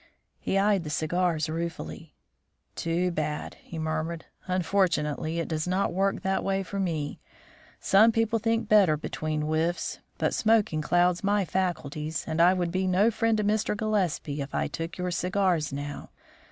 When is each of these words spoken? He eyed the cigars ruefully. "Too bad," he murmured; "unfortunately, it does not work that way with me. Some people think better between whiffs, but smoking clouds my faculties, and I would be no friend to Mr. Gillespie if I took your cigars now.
He 0.39 0.57
eyed 0.57 0.83
the 0.83 0.89
cigars 0.89 1.47
ruefully. 1.47 2.15
"Too 2.75 3.11
bad," 3.11 3.53
he 3.61 3.77
murmured; 3.77 4.25
"unfortunately, 4.47 5.37
it 5.39 5.47
does 5.47 5.67
not 5.67 5.93
work 5.93 6.23
that 6.23 6.43
way 6.43 6.57
with 6.61 6.73
me. 6.81 7.19
Some 7.79 8.11
people 8.11 8.39
think 8.39 8.67
better 8.67 8.97
between 8.97 9.43
whiffs, 9.43 9.99
but 10.17 10.33
smoking 10.33 10.81
clouds 10.81 11.23
my 11.23 11.45
faculties, 11.45 12.23
and 12.27 12.41
I 12.41 12.51
would 12.51 12.71
be 12.71 12.87
no 12.87 13.11
friend 13.11 13.37
to 13.37 13.43
Mr. 13.43 13.77
Gillespie 13.77 14.41
if 14.41 14.55
I 14.55 14.65
took 14.65 14.97
your 14.97 15.11
cigars 15.11 15.71
now. 15.71 16.09